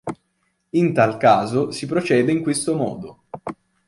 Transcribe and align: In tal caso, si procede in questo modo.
In 0.71 0.93
tal 0.95 1.17
caso, 1.17 1.69
si 1.69 1.85
procede 1.85 2.31
in 2.31 2.41
questo 2.41 2.75
modo. 2.75 3.25